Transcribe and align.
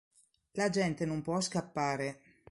La 0.53 0.71
gente 0.71 1.05
non 1.05 1.21
può 1.21 1.39
scappare! 1.41 2.39